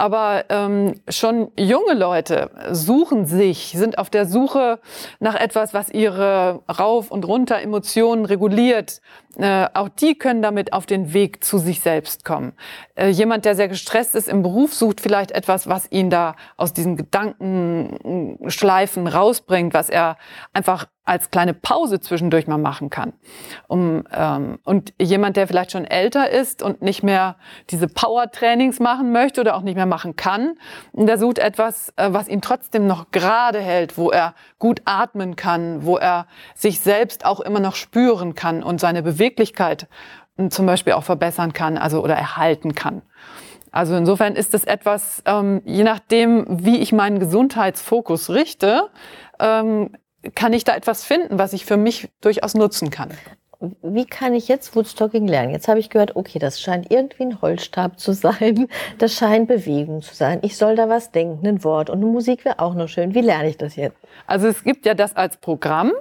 aber 0.00 0.46
ähm, 0.48 0.94
schon 1.10 1.52
junge 1.58 1.92
Leute 1.92 2.50
suchen 2.72 3.26
sich, 3.26 3.74
sind 3.76 3.98
auf 3.98 4.08
der 4.08 4.24
Suche 4.24 4.78
nach 5.18 5.34
etwas, 5.34 5.74
was 5.74 5.90
ihre 5.90 6.62
rauf 6.70 7.10
und 7.10 7.26
runter 7.26 7.60
Emotionen 7.60 8.24
reguliert. 8.24 9.02
Äh, 9.36 9.68
auch 9.74 9.88
die 9.88 10.18
können 10.18 10.42
damit 10.42 10.72
auf 10.72 10.86
den 10.86 11.12
Weg 11.12 11.44
zu 11.44 11.58
sich 11.58 11.78
selbst 11.80 12.24
kommen. 12.24 12.52
Äh, 12.96 13.10
jemand, 13.10 13.44
der 13.44 13.54
sehr 13.54 13.68
gestresst 13.68 14.16
ist 14.16 14.28
im 14.28 14.42
Beruf, 14.42 14.74
sucht 14.74 15.00
vielleicht 15.00 15.30
etwas, 15.30 15.68
was 15.68 15.86
ihn 15.92 16.10
da 16.10 16.34
aus 16.56 16.72
diesen 16.72 16.96
Gedankenschleifen 16.96 19.06
rausbringt, 19.06 19.72
was 19.72 19.88
er 19.88 20.16
einfach 20.52 20.88
als 21.10 21.32
kleine 21.32 21.54
Pause 21.54 21.98
zwischendurch 21.98 22.46
mal 22.46 22.56
machen 22.56 22.88
kann. 22.88 23.12
Um, 23.66 24.04
ähm, 24.12 24.60
und 24.64 24.94
jemand, 25.00 25.36
der 25.36 25.48
vielleicht 25.48 25.72
schon 25.72 25.84
älter 25.84 26.30
ist 26.30 26.62
und 26.62 26.82
nicht 26.82 27.02
mehr 27.02 27.34
diese 27.70 27.88
Power-Trainings 27.88 28.78
machen 28.78 29.10
möchte 29.10 29.40
oder 29.40 29.56
auch 29.56 29.62
nicht 29.62 29.74
mehr 29.74 29.86
machen 29.86 30.14
kann, 30.14 30.54
der 30.92 31.18
sucht 31.18 31.40
etwas, 31.40 31.92
äh, 31.96 32.10
was 32.12 32.28
ihn 32.28 32.42
trotzdem 32.42 32.86
noch 32.86 33.10
gerade 33.10 33.60
hält, 33.60 33.98
wo 33.98 34.10
er 34.10 34.34
gut 34.60 34.82
atmen 34.84 35.34
kann, 35.34 35.84
wo 35.84 35.96
er 35.96 36.28
sich 36.54 36.78
selbst 36.78 37.24
auch 37.24 37.40
immer 37.40 37.58
noch 37.58 37.74
spüren 37.74 38.36
kann 38.36 38.62
und 38.62 38.80
seine 38.80 39.02
Beweglichkeit 39.20 39.86
hm, 40.36 40.50
zum 40.50 40.66
Beispiel 40.66 40.94
auch 40.94 41.04
verbessern 41.04 41.52
kann, 41.52 41.76
also 41.76 42.02
oder 42.02 42.14
erhalten 42.14 42.74
kann. 42.74 43.02
Also 43.70 43.94
insofern 43.94 44.34
ist 44.34 44.54
es 44.54 44.64
etwas, 44.64 45.22
ähm, 45.26 45.62
je 45.64 45.84
nachdem, 45.84 46.46
wie 46.48 46.78
ich 46.78 46.92
meinen 46.92 47.20
Gesundheitsfokus 47.20 48.30
richte, 48.30 48.88
ähm, 49.38 49.90
kann 50.34 50.52
ich 50.52 50.64
da 50.64 50.74
etwas 50.74 51.04
finden, 51.04 51.38
was 51.38 51.52
ich 51.52 51.64
für 51.64 51.76
mich 51.76 52.08
durchaus 52.20 52.54
nutzen 52.54 52.90
kann. 52.90 53.10
Wie 53.82 54.06
kann 54.06 54.32
ich 54.34 54.48
jetzt 54.48 54.74
Woodstocking 54.74 55.28
lernen? 55.28 55.50
Jetzt 55.52 55.68
habe 55.68 55.78
ich 55.78 55.90
gehört, 55.90 56.16
okay, 56.16 56.38
das 56.38 56.60
scheint 56.60 56.90
irgendwie 56.90 57.24
ein 57.24 57.42
Holzstab 57.42 58.00
zu 58.00 58.12
sein, 58.12 58.68
das 58.98 59.14
scheint 59.14 59.48
Bewegung 59.48 60.00
zu 60.00 60.14
sein. 60.14 60.38
Ich 60.42 60.56
soll 60.56 60.76
da 60.76 60.88
was 60.88 61.12
denken, 61.12 61.46
ein 61.46 61.62
Wort 61.62 61.90
und 61.90 61.98
eine 61.98 62.06
Musik 62.06 62.46
wäre 62.46 62.58
auch 62.58 62.74
noch 62.74 62.88
schön. 62.88 63.14
Wie 63.14 63.20
lerne 63.20 63.50
ich 63.50 63.58
das 63.58 63.76
jetzt? 63.76 63.98
Also 64.26 64.48
es 64.48 64.64
gibt 64.64 64.86
ja 64.86 64.94
das 64.94 65.14
als 65.14 65.36
Programm 65.36 65.92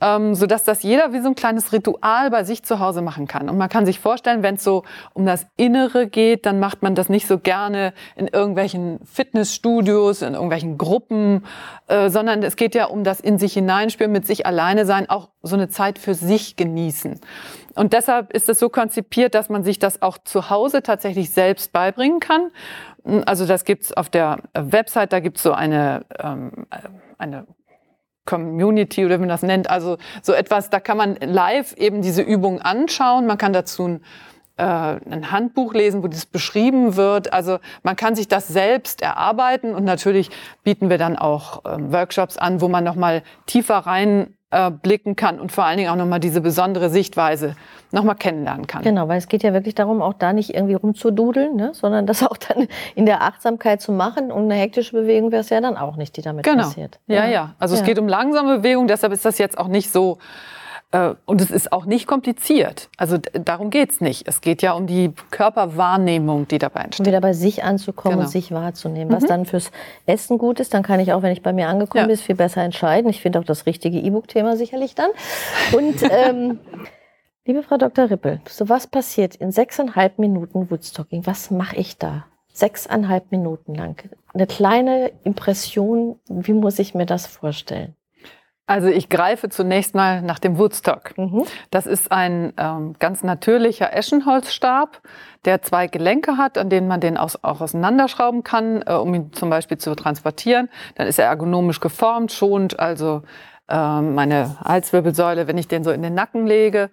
ähm, 0.00 0.34
sodass 0.34 0.64
das 0.64 0.82
jeder 0.82 1.12
wie 1.12 1.20
so 1.20 1.28
ein 1.28 1.34
kleines 1.34 1.72
Ritual 1.72 2.30
bei 2.30 2.44
sich 2.44 2.62
zu 2.62 2.78
Hause 2.78 3.02
machen 3.02 3.26
kann. 3.26 3.48
Und 3.48 3.58
man 3.58 3.68
kann 3.68 3.84
sich 3.84 3.98
vorstellen, 3.98 4.42
wenn 4.42 4.54
es 4.54 4.64
so 4.64 4.84
um 5.12 5.26
das 5.26 5.46
Innere 5.56 6.06
geht, 6.06 6.46
dann 6.46 6.60
macht 6.60 6.82
man 6.82 6.94
das 6.94 7.08
nicht 7.08 7.26
so 7.26 7.38
gerne 7.38 7.92
in 8.14 8.28
irgendwelchen 8.28 9.00
Fitnessstudios, 9.04 10.22
in 10.22 10.34
irgendwelchen 10.34 10.78
Gruppen, 10.78 11.44
äh, 11.88 12.10
sondern 12.10 12.42
es 12.42 12.56
geht 12.56 12.74
ja 12.74 12.86
um 12.86 13.02
das 13.02 13.20
in 13.20 13.38
sich 13.38 13.54
hineinspüren, 13.54 14.12
mit 14.12 14.26
sich 14.26 14.46
alleine 14.46 14.86
sein, 14.86 15.10
auch 15.10 15.28
so 15.42 15.56
eine 15.56 15.68
Zeit 15.68 15.98
für 15.98 16.14
sich 16.14 16.56
genießen. 16.56 17.20
Und 17.74 17.92
deshalb 17.92 18.32
ist 18.32 18.48
es 18.48 18.58
so 18.58 18.68
konzipiert, 18.68 19.34
dass 19.34 19.48
man 19.48 19.64
sich 19.64 19.78
das 19.78 20.02
auch 20.02 20.18
zu 20.18 20.50
Hause 20.50 20.82
tatsächlich 20.82 21.30
selbst 21.30 21.72
beibringen 21.72 22.20
kann. 22.20 22.50
Also 23.24 23.46
das 23.46 23.64
gibt's 23.64 23.92
auf 23.92 24.10
der 24.10 24.38
Website, 24.54 25.12
da 25.12 25.20
gibt's 25.20 25.42
so 25.42 25.52
eine, 25.52 26.04
ähm, 26.18 26.66
eine 27.18 27.46
Community 28.28 29.06
oder 29.06 29.16
wie 29.16 29.20
man 29.20 29.28
das 29.30 29.42
nennt. 29.42 29.70
Also 29.70 29.96
so 30.22 30.34
etwas, 30.34 30.68
da 30.68 30.80
kann 30.80 30.98
man 30.98 31.16
live 31.16 31.72
eben 31.78 32.02
diese 32.02 32.20
Übung 32.20 32.60
anschauen. 32.60 33.26
Man 33.26 33.38
kann 33.38 33.54
dazu 33.54 33.88
ein, 33.88 34.00
äh, 34.58 34.62
ein 34.62 35.30
Handbuch 35.32 35.72
lesen, 35.72 36.02
wo 36.02 36.08
das 36.08 36.26
beschrieben 36.26 36.96
wird. 36.96 37.32
Also 37.32 37.58
man 37.82 37.96
kann 37.96 38.14
sich 38.14 38.28
das 38.28 38.46
selbst 38.46 39.00
erarbeiten 39.00 39.74
und 39.74 39.84
natürlich 39.84 40.30
bieten 40.62 40.90
wir 40.90 40.98
dann 40.98 41.16
auch 41.16 41.64
äh, 41.64 41.78
Workshops 41.90 42.36
an, 42.36 42.60
wo 42.60 42.68
man 42.68 42.84
nochmal 42.84 43.22
tiefer 43.46 43.78
rein 43.78 44.34
äh, 44.50 44.70
blicken 44.70 45.14
kann 45.14 45.40
und 45.40 45.52
vor 45.52 45.64
allen 45.64 45.76
Dingen 45.76 45.90
auch 45.90 45.96
nochmal 45.96 46.20
diese 46.20 46.40
besondere 46.40 46.88
Sichtweise 46.88 47.54
nochmal 47.90 48.14
kennenlernen 48.14 48.66
kann. 48.66 48.82
Genau, 48.82 49.08
weil 49.08 49.18
es 49.18 49.28
geht 49.28 49.42
ja 49.42 49.52
wirklich 49.52 49.74
darum, 49.74 50.00
auch 50.00 50.14
da 50.14 50.32
nicht 50.32 50.54
irgendwie 50.54 50.74
rumzududeln, 50.74 51.56
ne, 51.56 51.70
sondern 51.74 52.06
das 52.06 52.22
auch 52.22 52.36
dann 52.36 52.66
in 52.94 53.06
der 53.06 53.22
Achtsamkeit 53.22 53.82
zu 53.82 53.92
machen. 53.92 54.32
Und 54.32 54.44
eine 54.44 54.54
hektische 54.54 54.92
Bewegung 54.92 55.32
wäre 55.32 55.42
es 55.42 55.50
ja 55.50 55.60
dann 55.60 55.76
auch 55.76 55.96
nicht, 55.96 56.16
die 56.16 56.22
damit 56.22 56.44
genau. 56.44 56.64
passiert. 56.64 56.98
Ja, 57.06 57.24
ja. 57.24 57.28
ja. 57.28 57.54
Also 57.58 57.74
ja. 57.74 57.80
es 57.80 57.86
geht 57.86 57.98
um 57.98 58.08
langsame 58.08 58.58
Bewegung, 58.58 58.88
deshalb 58.88 59.12
ist 59.12 59.24
das 59.24 59.38
jetzt 59.38 59.58
auch 59.58 59.68
nicht 59.68 59.92
so 59.92 60.18
und 60.90 61.42
es 61.42 61.50
ist 61.50 61.70
auch 61.70 61.84
nicht 61.84 62.06
kompliziert. 62.06 62.88
Also 62.96 63.18
darum 63.18 63.68
geht's 63.68 64.00
nicht. 64.00 64.26
Es 64.26 64.40
geht 64.40 64.62
ja 64.62 64.72
um 64.72 64.86
die 64.86 65.12
Körperwahrnehmung, 65.30 66.48
die 66.48 66.58
dabei 66.58 66.80
entsteht. 66.80 67.06
Um 67.06 67.10
wieder 67.10 67.20
bei 67.20 67.34
sich 67.34 67.62
anzukommen 67.62 68.16
genau. 68.16 68.26
und 68.26 68.32
sich 68.32 68.52
wahrzunehmen. 68.52 69.12
Was 69.12 69.24
mhm. 69.24 69.28
dann 69.28 69.44
fürs 69.44 69.70
Essen 70.06 70.38
gut 70.38 70.60
ist, 70.60 70.72
dann 70.72 70.82
kann 70.82 70.98
ich 70.98 71.12
auch, 71.12 71.20
wenn 71.20 71.32
ich 71.32 71.42
bei 71.42 71.52
mir 71.52 71.68
angekommen 71.68 72.04
ja. 72.04 72.06
bin, 72.06 72.16
viel 72.16 72.36
besser 72.36 72.62
entscheiden. 72.62 73.10
Ich 73.10 73.20
finde 73.20 73.38
auch 73.38 73.44
das 73.44 73.66
richtige 73.66 73.98
E-Book-Thema 73.98 74.56
sicherlich 74.56 74.94
dann. 74.94 75.10
Und 75.72 75.96
ähm, 76.10 76.58
liebe 77.44 77.62
Frau 77.62 77.76
Dr. 77.76 78.08
Rippel, 78.08 78.40
so 78.48 78.70
was 78.70 78.86
passiert 78.86 79.36
in 79.36 79.52
sechseinhalb 79.52 80.18
Minuten 80.18 80.70
Woodstocking? 80.70 81.26
Was 81.26 81.50
mache 81.50 81.76
ich 81.76 81.98
da? 81.98 82.24
Sechseinhalb 82.54 83.30
Minuten 83.30 83.74
lang. 83.74 84.02
Eine 84.32 84.46
kleine 84.46 85.12
Impression, 85.24 86.18
wie 86.28 86.54
muss 86.54 86.78
ich 86.78 86.94
mir 86.94 87.04
das 87.04 87.26
vorstellen? 87.26 87.94
Also 88.68 88.88
ich 88.88 89.08
greife 89.08 89.48
zunächst 89.48 89.94
mal 89.94 90.20
nach 90.20 90.38
dem 90.38 90.58
Woodstock. 90.58 91.16
Mhm. 91.16 91.44
Das 91.70 91.86
ist 91.86 92.12
ein 92.12 92.52
ähm, 92.58 92.94
ganz 92.98 93.24
natürlicher 93.24 93.94
Eschenholzstab, 93.94 95.00
der 95.46 95.62
zwei 95.62 95.86
Gelenke 95.86 96.36
hat, 96.36 96.58
an 96.58 96.68
denen 96.68 96.86
man 96.86 97.00
den 97.00 97.16
aus, 97.16 97.42
auch 97.42 97.62
auseinanderschrauben 97.62 98.44
kann, 98.44 98.82
äh, 98.86 98.92
um 98.92 99.14
ihn 99.14 99.32
zum 99.32 99.48
Beispiel 99.48 99.78
zu 99.78 99.94
transportieren. 99.94 100.68
Dann 100.96 101.06
ist 101.06 101.18
er 101.18 101.24
ergonomisch 101.24 101.80
geformt, 101.80 102.30
schont 102.30 102.78
also 102.78 103.22
äh, 103.70 104.02
meine 104.02 104.58
Halswirbelsäule, 104.62 105.46
wenn 105.46 105.56
ich 105.56 105.68
den 105.68 105.82
so 105.82 105.90
in 105.90 106.02
den 106.02 106.12
Nacken 106.12 106.46
lege. 106.46 106.90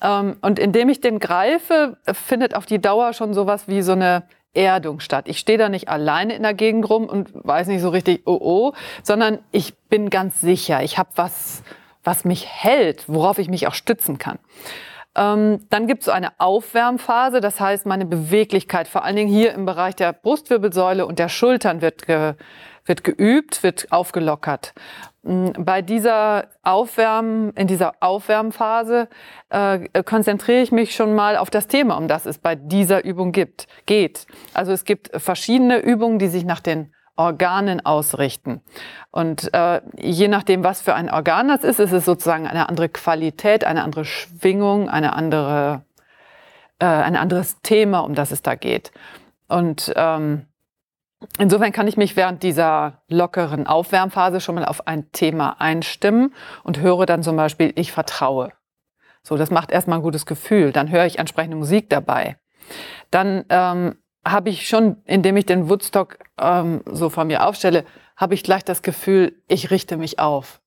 Ähm, 0.00 0.36
und 0.40 0.60
indem 0.60 0.88
ich 0.88 1.00
den 1.00 1.18
greife, 1.18 1.96
findet 2.12 2.54
auf 2.54 2.64
die 2.64 2.80
Dauer 2.80 3.12
schon 3.12 3.34
sowas 3.34 3.66
wie 3.66 3.82
so 3.82 3.90
eine 3.90 4.22
Erdung 4.58 4.98
statt. 5.00 5.26
Ich 5.28 5.38
stehe 5.38 5.56
da 5.56 5.68
nicht 5.68 5.88
alleine 5.88 6.34
in 6.34 6.42
der 6.42 6.54
Gegend 6.54 6.90
rum 6.90 7.06
und 7.06 7.30
weiß 7.32 7.68
nicht 7.68 7.80
so 7.80 7.88
richtig, 7.90 8.22
oh 8.26 8.38
oh, 8.40 8.72
sondern 9.02 9.38
ich 9.52 9.78
bin 9.88 10.10
ganz 10.10 10.40
sicher, 10.40 10.82
ich 10.82 10.98
habe 10.98 11.10
was, 11.14 11.62
was 12.02 12.24
mich 12.24 12.46
hält, 12.46 13.04
worauf 13.06 13.38
ich 13.38 13.48
mich 13.48 13.68
auch 13.68 13.74
stützen 13.74 14.18
kann. 14.18 14.38
Ähm, 15.14 15.60
dann 15.70 15.86
gibt 15.86 16.02
es 16.02 16.08
eine 16.08 16.38
Aufwärmphase, 16.38 17.40
das 17.40 17.60
heißt, 17.60 17.86
meine 17.86 18.04
Beweglichkeit, 18.04 18.88
vor 18.88 19.04
allen 19.04 19.16
Dingen 19.16 19.30
hier 19.30 19.52
im 19.52 19.64
Bereich 19.64 19.94
der 19.94 20.12
Brustwirbelsäule 20.12 21.06
und 21.06 21.18
der 21.18 21.28
Schultern 21.28 21.80
wird, 21.80 22.06
ge, 22.06 22.34
wird 22.88 23.04
geübt, 23.04 23.62
wird 23.62 23.90
aufgelockert. 23.90 24.74
Mm, 25.22 25.50
bei 25.58 25.82
dieser 25.82 26.48
Aufwärmen, 26.62 27.52
in 27.52 27.66
dieser 27.66 27.92
Aufwärmphase 28.00 29.08
äh, 29.50 30.02
konzentriere 30.02 30.62
ich 30.62 30.72
mich 30.72 30.94
schon 30.94 31.14
mal 31.14 31.36
auf 31.36 31.50
das 31.50 31.66
Thema, 31.66 31.96
um 31.96 32.08
das 32.08 32.26
es 32.26 32.38
bei 32.38 32.54
dieser 32.54 33.04
Übung 33.04 33.32
gibt, 33.32 33.66
geht. 33.86 34.26
Also 34.54 34.72
es 34.72 34.84
gibt 34.84 35.10
verschiedene 35.20 35.78
Übungen, 35.78 36.18
die 36.18 36.28
sich 36.28 36.44
nach 36.44 36.60
den 36.60 36.92
Organen 37.18 37.84
ausrichten. 37.84 38.62
Und 39.10 39.52
äh, 39.52 39.82
je 39.96 40.28
nachdem, 40.28 40.62
was 40.62 40.80
für 40.80 40.94
ein 40.94 41.10
Organ 41.10 41.48
das 41.48 41.64
ist, 41.64 41.80
ist 41.80 41.92
es 41.92 42.04
sozusagen 42.04 42.46
eine 42.46 42.68
andere 42.68 42.88
Qualität, 42.88 43.64
eine 43.64 43.82
andere 43.82 44.04
Schwingung, 44.04 44.88
eine 44.88 45.14
andere, 45.14 45.82
äh, 46.78 46.86
ein 46.86 47.16
anderes 47.16 47.60
Thema, 47.62 48.00
um 48.00 48.14
das 48.14 48.30
es 48.30 48.42
da 48.42 48.54
geht. 48.54 48.92
Und 49.48 49.92
ähm, 49.96 50.46
Insofern 51.38 51.72
kann 51.72 51.88
ich 51.88 51.96
mich 51.96 52.16
während 52.16 52.42
dieser 52.42 53.02
lockeren 53.08 53.66
Aufwärmphase 53.66 54.40
schon 54.40 54.54
mal 54.54 54.64
auf 54.64 54.86
ein 54.86 55.10
Thema 55.12 55.60
einstimmen 55.60 56.32
und 56.62 56.78
höre 56.78 57.06
dann 57.06 57.22
zum 57.22 57.36
Beispiel, 57.36 57.72
ich 57.74 57.90
vertraue. 57.90 58.52
So, 59.22 59.36
das 59.36 59.50
macht 59.50 59.70
erstmal 59.72 59.98
ein 59.98 60.02
gutes 60.02 60.26
Gefühl. 60.26 60.72
Dann 60.72 60.90
höre 60.90 61.06
ich 61.06 61.18
entsprechende 61.18 61.56
Musik 61.56 61.90
dabei. 61.90 62.36
Dann 63.10 63.44
ähm, 63.48 63.96
habe 64.24 64.50
ich 64.50 64.68
schon, 64.68 65.02
indem 65.04 65.36
ich 65.36 65.46
den 65.46 65.68
Woodstock 65.68 66.18
ähm, 66.40 66.82
so 66.86 67.10
vor 67.10 67.24
mir 67.24 67.46
aufstelle, 67.46 67.84
habe 68.16 68.34
ich 68.34 68.42
gleich 68.42 68.64
das 68.64 68.82
Gefühl, 68.82 69.36
ich 69.48 69.70
richte 69.70 69.96
mich 69.96 70.18
auf. 70.18 70.60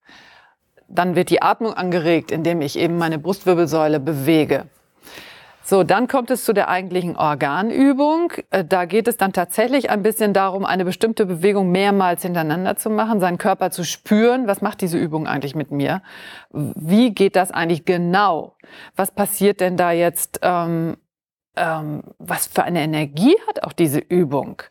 Dann 0.88 1.16
wird 1.16 1.30
die 1.30 1.42
Atmung 1.42 1.74
angeregt, 1.74 2.32
indem 2.32 2.62
ich 2.62 2.78
eben 2.78 2.98
meine 2.98 3.20
Brustwirbelsäule 3.20 4.00
bewege. 4.00 4.68
So, 5.72 5.84
dann 5.86 6.10
kommt 6.10 6.30
es 6.32 6.44
zu 6.44 6.52
der 6.52 6.68
eigentlichen 6.68 7.16
Organübung. 7.16 8.34
Äh, 8.50 8.66
da 8.66 8.84
geht 8.84 9.08
es 9.08 9.16
dann 9.16 9.32
tatsächlich 9.32 9.90
ein 9.90 10.04
bisschen 10.04 10.34
darum, 10.34 10.66
eine 10.66 10.84
bestimmte 10.84 11.26
Bewegung 11.26 11.72
mehrmals 11.72 12.24
hintereinander 12.24 12.76
zu 12.76 12.90
machen, 12.90 13.22
seinen 13.22 13.38
Körper 13.38 13.72
zu 13.72 13.86
spüren. 13.86 14.48
Was 14.48 14.62
macht 14.62 14.82
diese 14.82 14.98
Übung 14.98 15.28
eigentlich 15.28 15.56
mit 15.56 15.72
mir? 15.72 16.02
Wie 16.52 17.14
geht 17.14 17.38
das 17.38 17.52
eigentlich 17.52 17.86
genau? 17.86 18.58
Was 18.98 19.12
passiert 19.12 19.62
denn 19.62 19.78
da 19.78 19.94
jetzt? 19.94 20.42
Ähm, 20.42 20.98
ähm, 21.56 22.04
was 22.20 22.48
für 22.48 22.64
eine 22.64 22.82
Energie 22.82 23.38
hat 23.48 23.64
auch 23.64 23.72
diese 23.72 24.00
Übung? 24.00 24.62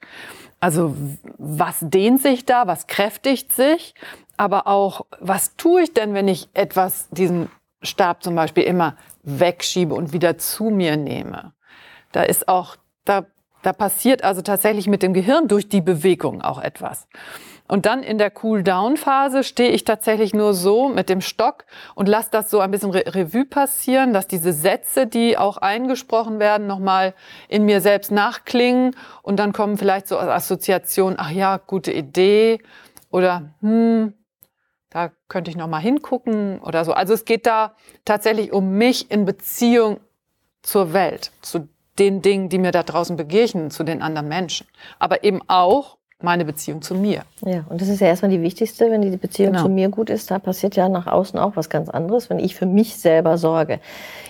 Also 0.61 0.95
was 1.38 1.78
dehnt 1.80 2.21
sich 2.21 2.45
da? 2.45 2.66
Was 2.66 2.88
kräftigt 2.88 3.52
sich? 3.52 3.95
Aber 4.37 4.66
auch, 4.66 5.07
was 5.19 5.57
tue 5.57 5.80
ich 5.80 5.95
denn, 5.95 6.12
wenn 6.12 6.28
ich 6.28 6.50
etwas, 6.52 7.09
diesen 7.09 7.49
Stab 7.83 8.23
zum 8.23 8.35
Beispiel 8.35 8.64
immer 8.64 8.97
wegschiebe 9.23 9.95
und 9.95 10.12
wieder 10.12 10.39
zu 10.39 10.65
mir 10.65 10.97
nehme. 10.97 11.53
Da 12.12 12.23
ist 12.23 12.49
auch, 12.49 12.77
da, 13.05 13.27
da 13.62 13.73
passiert 13.73 14.25
also 14.25 14.43
tatsächlich 14.43 14.87
mit 14.87 15.03
dem 15.03 15.15
Gehirn 15.15 15.49
durch 15.49 15.69
die 15.69 15.81
Bewegung 15.81 16.43
auch 16.43 16.61
etwas. 16.61 17.07
Und 17.71 17.87
dann 17.87 18.03
in 18.03 18.19
der 18.19 18.33
Cool-Down-Phase 18.43 19.45
stehe 19.45 19.71
ich 19.71 19.85
tatsächlich 19.85 20.35
nur 20.35 20.55
so 20.55 20.89
mit 20.89 21.09
dem 21.09 21.21
Stock 21.21 21.67
und 21.95 22.09
lasse 22.09 22.31
das 22.33 22.50
so 22.50 22.59
ein 22.59 22.73
bisschen 22.73 22.91
Re 22.91 23.05
Revue 23.07 23.45
passieren, 23.45 24.12
dass 24.12 24.27
diese 24.27 24.53
Sätze, 24.53 25.07
die 25.07 25.39
auch 25.39 25.57
eingesprochen 25.57 26.41
werden, 26.41 26.67
nochmal 26.67 27.15
in 27.49 27.65
mir 27.65 27.81
selbst 27.81 28.11
nachklingen. 28.11 28.97
Und 29.23 29.39
dann 29.39 29.53
kommen 29.53 29.79
vielleicht 29.79 30.09
so 30.09 30.19
Assoziationen, 30.19 31.17
ach 31.17 31.31
ja, 31.31 31.59
gute 31.59 31.93
Idee 31.93 32.59
oder 33.12 33.50
hm, 33.61 34.15
da 34.91 35.13
könnte 35.29 35.51
ich 35.51 35.57
noch 35.57 35.69
mal 35.69 35.79
hingucken 35.79 36.61
oder 36.61 36.85
so. 36.85 36.93
Also 36.93 37.15
es 37.15 37.25
geht 37.25 37.47
da 37.47 37.75
tatsächlich 38.05 38.53
um 38.53 38.73
mich 38.73 39.11
in 39.11 39.25
Beziehung 39.25 40.01
zur 40.63 40.93
Welt, 40.93 41.31
zu 41.41 41.69
den 41.99 42.23
Dingen, 42.23 42.49
die 42.49 42.59
mir 42.59 42.73
da 42.73 42.83
draußen 42.83 43.17
begegnen, 43.17 43.71
zu 43.71 43.85
den 43.85 44.03
anderen 44.03 44.29
Menschen. 44.29 44.67
Aber 44.99 45.25
eben 45.25 45.41
auch 45.49 45.97
meine 46.23 46.45
Beziehung 46.45 46.83
zu 46.83 46.95
mir. 46.95 47.23
Ja, 47.45 47.65
und 47.69 47.81
das 47.81 47.89
ist 47.89 48.01
ja 48.01 48.09
erstmal 48.09 48.31
die 48.31 48.43
wichtigste, 48.43 48.91
wenn 48.91 49.01
die 49.01 49.17
Beziehung 49.17 49.53
genau. 49.53 49.65
zu 49.65 49.71
mir 49.71 49.89
gut 49.89 50.11
ist, 50.11 50.31
da 50.31 50.39
passiert 50.39 50.77
ja 50.77 50.89
nach 50.89 51.07
außen 51.07 51.39
auch 51.39 51.57
was 51.57 51.71
ganz 51.71 51.89
anderes, 51.89 52.29
wenn 52.29 52.39
ich 52.39 52.55
für 52.55 52.67
mich 52.67 52.97
selber 52.97 53.39
sorge. 53.39 53.81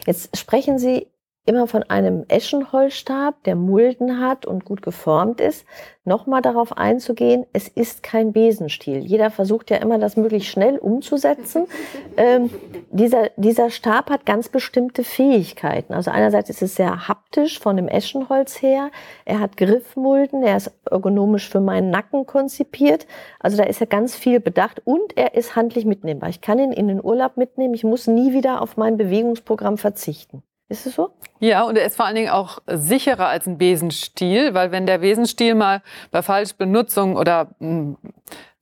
Jetzt 0.07 0.37
sprechen 0.37 0.79
Sie 0.79 1.09
immer 1.47 1.67
von 1.67 1.83
einem 1.85 2.25
Eschenholzstab, 2.29 3.43
der 3.45 3.57
Mulden 3.57 4.21
hat 4.21 4.47
und 4.47 4.65
gut 4.65 4.83
geformt 4.83 5.41
ist, 5.41 5.65
nochmal 6.05 6.43
darauf 6.43 6.77
einzugehen, 6.77 7.47
es 7.53 7.69
ist 7.69 8.03
kein 8.03 8.33
Besenstiel. 8.33 8.99
Jeder 8.99 9.31
versucht 9.31 9.71
ja 9.71 9.79
immer, 9.79 9.99
das 9.99 10.17
möglichst 10.17 10.51
schnell 10.51 10.79
umzusetzen. 10.79 11.67
ähm, 12.17 12.51
dieser, 12.91 13.31
dieser 13.37 13.71
Stab 13.71 14.11
hat 14.11 14.27
ganz 14.27 14.49
bestimmte 14.49 15.03
Fähigkeiten. 15.03 15.95
Also 15.95 16.11
einerseits 16.11 16.51
ist 16.51 16.63
es 16.63 16.75
sehr 16.75 17.09
haptisch 17.09 17.59
von 17.59 17.77
dem 17.77 17.89
Eschenholz 17.89 18.61
her. 18.61 18.91
Er 19.25 19.41
hat 19.41 19.57
Griffmulden, 19.57 20.43
er 20.43 20.57
ist 20.57 20.73
ergonomisch 20.91 21.49
für 21.49 21.61
meinen 21.61 21.91
Nacken 21.91 22.27
konzipiert. 22.27 23.07
Also 23.39 23.57
da 23.57 23.65
ist 23.65 23.81
ja 23.81 23.87
ganz 23.87 24.15
viel 24.15 24.41
bedacht 24.41 24.83
und 24.85 25.17
er 25.17 25.35
ist 25.35 25.57
handlich 25.57 25.85
mitnehmbar. 25.85 26.29
Ich 26.29 26.41
kann 26.41 26.59
ihn 26.59 26.73
in 26.73 26.89
den 26.89 27.03
Urlaub 27.03 27.37
mitnehmen. 27.37 27.75
Ich 27.75 27.85
muss 27.85 28.07
nie 28.07 28.33
wieder 28.33 28.63
auf 28.63 28.77
mein 28.77 28.97
Bewegungsprogramm 28.97 29.79
verzichten. 29.79 30.43
Ist 30.71 30.87
es 30.87 30.95
so? 30.95 31.11
Ja, 31.41 31.65
und 31.65 31.77
er 31.77 31.85
ist 31.85 31.97
vor 31.97 32.07
allen 32.07 32.15
Dingen 32.15 32.31
auch 32.31 32.61
sicherer 32.67 33.27
als 33.27 33.47
ein 33.47 33.59
Besenstiel, 33.59 34.55
weil 34.55 34.71
wenn 34.71 34.87
der 34.87 34.99
Besenstiel 34.99 35.57
mal 35.57 35.83
bei 36.13 36.23
Falschbenutzung 36.23 37.17
oder 37.17 37.49
mh, 37.59 37.69
hm, 37.69 37.97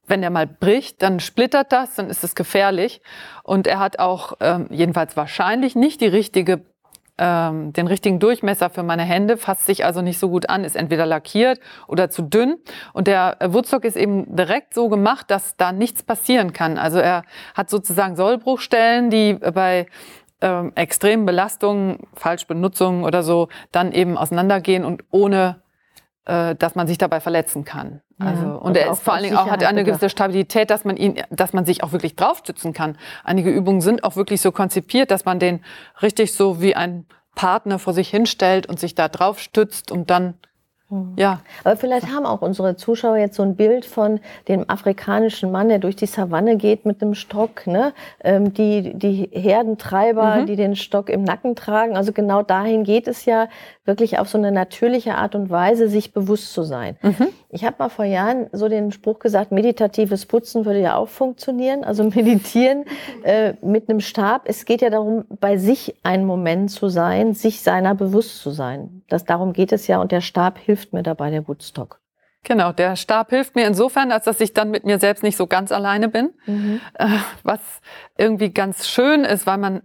wenn 0.07 0.23
er 0.23 0.31
mal 0.31 0.47
bricht, 0.47 1.03
dann 1.03 1.21
splittert 1.21 1.71
das, 1.71 1.97
dann 1.97 2.09
ist 2.09 2.25
es 2.25 2.35
gefährlich. 2.35 3.03
Und 3.43 3.67
er 3.67 3.79
hat 3.79 3.99
auch 3.99 4.33
ähm, 4.41 4.69
jedenfalls 4.71 5.19
wahrscheinlich 5.19 5.77
nicht 5.77 6.01
die 6.01 6.07
richtige 6.07 6.63
ähm, 7.19 7.73
den 7.75 7.89
richtigen 7.89 8.21
Durchmesser 8.21 8.71
für 8.71 8.85
meine 8.85 9.03
Hände, 9.03 9.37
fasst 9.37 9.67
sich 9.67 9.85
also 9.85 10.01
nicht 10.01 10.19
so 10.19 10.31
gut 10.31 10.49
an, 10.49 10.65
ist 10.65 10.77
entweder 10.77 11.05
lackiert 11.05 11.61
oder 11.89 12.09
zu 12.09 12.23
dünn. 12.23 12.57
Und 12.95 13.07
der 13.09 13.37
Woodstock 13.45 13.85
ist 13.85 13.97
eben 13.97 14.35
direkt 14.35 14.73
so 14.73 14.89
gemacht, 14.89 15.31
dass 15.31 15.57
da 15.57 15.73
nichts 15.73 16.03
passieren 16.03 16.53
kann. 16.53 16.79
Also 16.79 17.01
er 17.01 17.25
hat 17.55 17.69
sozusagen 17.69 18.17
Sollbruchstellen, 18.17 19.11
die 19.11 19.35
bei 19.35 19.87
ähm, 20.41 20.73
extremen 20.75 21.27
Belastungen, 21.27 22.07
Falschbenutzungen 22.15 23.05
oder 23.05 23.23
so, 23.23 23.49
dann 23.73 23.93
eben 23.93 24.17
auseinandergehen 24.17 24.85
und 24.85 25.05
ohne 25.11 25.63
äh, 26.29 26.55
dass 26.57 26.75
man 26.75 26.87
sich 26.87 26.99
dabei 26.99 27.21
verletzen 27.21 27.65
kann. 27.65 28.03
Also, 28.19 28.45
und, 28.47 28.57
und 28.59 28.77
er 28.77 28.91
ist 28.91 29.03
vor 29.03 29.15
allen 29.15 29.23
Dingen 29.23 29.37
auch, 29.37 29.49
hat 29.49 29.65
eine 29.65 29.85
gewisse 29.85 30.11
Stabilität, 30.11 30.71
dass 30.71 30.85
man 30.85 30.97
ihn, 30.97 31.23
dass 31.31 31.53
man 31.53 31.65
sich 31.65 31.83
auch 31.83 31.93
wirklich 31.93 32.17
draufstützen 32.17 32.73
kann. 32.73 32.99
Einige 33.25 33.51
Übungen 33.51 33.81
sind 33.81 34.05
auch 34.05 34.17
wirklich 34.17 34.41
so 34.41 34.53
konzipiert, 34.53 35.11
dass 35.11 35.25
man 35.25 35.39
den 35.39 35.65
richtig 36.03 36.35
so 36.35 36.61
wie 36.61 36.75
ein 36.75 37.07
Partner 37.35 37.79
vor 37.79 37.95
sich 37.95 38.11
hinstellt 38.11 38.67
und 38.67 38.79
sich 38.79 38.95
da 38.95 39.09
drauf 39.09 39.39
stützt 39.39 39.91
und 39.91 40.11
dann. 40.11 40.35
Ja. 41.17 41.41
Aber 41.65 41.77
vielleicht 41.77 42.07
haben 42.15 42.25
auch 42.25 42.41
unsere 42.41 42.77
Zuschauer 42.77 43.19
jetzt 43.19 43.37
so 43.37 43.43
ein 43.43 43.57
Bild 43.57 43.85
von 43.85 44.21
dem 44.49 44.69
afrikanischen 44.69 45.51
Mann, 45.51 45.69
der 45.69 45.79
durch 45.79 45.97
die 45.97 46.07
Savanne 46.07 46.57
geht 46.57 46.87
mit 46.87 47.03
einem 47.03 47.15
Stock, 47.15 47.67
ne? 47.67 47.93
Ähm, 48.25 48.55
die, 48.55 48.95
die 48.95 49.29
Herdentreiber, 49.33 50.37
mhm. 50.37 50.47
die 50.47 50.57
den 50.57 50.77
Stock 50.77 51.11
im 51.11 51.25
Nacken 51.25 51.57
tragen. 51.57 51.97
Also 51.97 52.13
genau 52.13 52.43
dahin 52.43 52.85
geht 52.85 53.07
es 53.07 53.27
ja, 53.27 53.49
wirklich 53.89 54.19
auf 54.19 54.29
so 54.29 54.39
eine 54.39 54.53
natürliche 54.53 55.17
Art 55.17 55.35
und 55.35 55.51
Weise, 55.51 55.89
sich 55.89 56.13
bewusst 56.13 56.53
zu 56.53 56.63
sein. 56.63 56.97
Mhm. 57.03 57.29
Ich 57.49 57.65
habe 57.65 57.77
mal 57.79 57.89
vor 57.89 58.05
Jahren 58.05 58.47
so 58.53 58.69
den 58.69 58.93
Spruch 58.93 59.19
gesagt, 59.19 59.51
meditatives 59.51 60.27
Putzen 60.27 60.67
würde 60.67 60.81
ja 60.81 60.97
auch 60.97 61.09
funktionieren. 61.09 61.83
Also 61.83 62.05
meditieren 62.15 62.85
äh, 63.25 63.55
mit 63.63 63.89
einem 63.89 64.01
Stab. 64.01 64.43
Es 64.45 64.67
geht 64.67 64.83
ja 64.83 64.91
darum, 64.91 65.25
bei 65.41 65.57
sich 65.57 65.97
einen 66.03 66.27
Moment 66.27 66.71
zu 66.71 66.89
sein, 66.89 67.33
sich 67.33 67.63
seiner 67.63 67.95
bewusst 67.95 68.43
zu 68.43 68.51
sein. 68.51 69.03
Das, 69.09 69.25
darum 69.25 69.55
geht 69.55 69.73
es 69.73 69.87
ja 69.87 70.01
und 70.01 70.13
der 70.13 70.21
Stab 70.21 70.59
hilft 70.59 70.78
mir 70.93 71.03
dabei, 71.03 71.31
der 71.31 71.47
Woodstock. 71.47 72.01
Genau, 72.45 72.73
der 72.73 72.97
Stab 72.97 73.31
hilft 73.31 73.57
mir 73.57 73.67
insofern, 73.67 74.13
als 74.13 74.25
dass 74.25 74.41
ich 74.41 74.55
dann 74.55 74.71
mit 74.71 74.85
mir 74.85 74.99
selbst 74.99 75.23
nicht 75.23 75.37
so 75.37 75.47
ganz 75.47 75.73
alleine 75.73 76.09
bin. 76.09 76.31
Mhm. 76.47 76.81
Äh, 76.95 77.09
was 77.43 77.61
irgendwie 78.17 78.51
ganz 78.51 78.89
schön 78.89 79.25
ist, 79.25 79.47
weil 79.47 79.59
man 79.59 79.83